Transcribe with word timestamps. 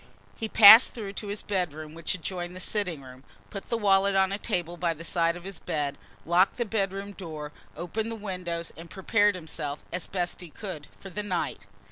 He 0.35 0.49
passed 0.49 0.95
through 0.95 1.13
to 1.13 1.27
his 1.27 1.43
bedroom 1.43 1.93
which 1.93 2.15
adjoined 2.15 2.55
the 2.55 2.59
sitting 2.59 3.03
room, 3.03 3.23
put 3.51 3.69
the 3.69 3.77
wallet 3.77 4.15
on 4.15 4.31
a 4.31 4.39
table 4.39 4.75
by 4.75 4.95
the 4.95 5.03
side 5.03 5.35
of 5.37 5.43
his 5.43 5.59
bed, 5.59 5.95
locked 6.25 6.57
the 6.57 6.65
bedroom 6.65 7.11
door, 7.11 7.51
opened 7.77 8.09
the 8.11 8.15
windows 8.15 8.73
and 8.75 8.89
prepared 8.89 9.35
himself, 9.35 9.83
as 9.93 10.07
best 10.07 10.41
he 10.41 10.49
could, 10.49 10.87
for 10.99 11.11
the 11.11 11.21
night. 11.21 11.67